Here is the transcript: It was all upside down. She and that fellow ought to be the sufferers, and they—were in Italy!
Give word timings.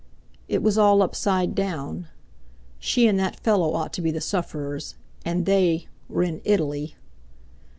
It 0.47 0.63
was 0.63 0.79
all 0.79 1.03
upside 1.03 1.53
down. 1.53 2.07
She 2.79 3.05
and 3.07 3.19
that 3.19 3.39
fellow 3.39 3.73
ought 3.75 3.93
to 3.93 4.01
be 4.01 4.09
the 4.09 4.19
sufferers, 4.19 4.95
and 5.23 5.45
they—were 5.45 6.23
in 6.23 6.41
Italy! 6.43 6.95